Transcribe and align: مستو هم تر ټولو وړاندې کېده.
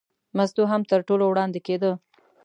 مستو 0.37 0.63
هم 0.71 0.81
تر 0.91 0.99
ټولو 1.07 1.23
وړاندې 1.27 1.59
کېده. 1.67 1.91